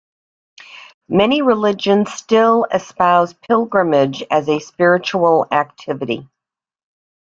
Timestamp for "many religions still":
1.09-2.65